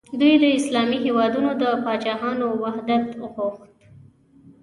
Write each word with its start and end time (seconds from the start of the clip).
دوی 0.19 0.35
د 0.43 0.45
اسلامي 0.59 0.97
هیوادونو 1.05 1.51
د 1.61 1.63
پاچاهانو 1.83 2.47
وحدت 2.63 3.05
غوښت. 3.33 3.71